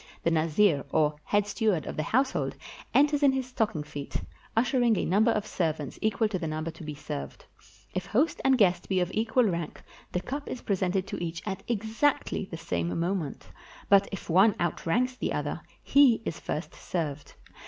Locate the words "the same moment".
12.45-13.49